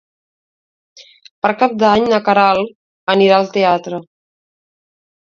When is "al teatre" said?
3.41-4.01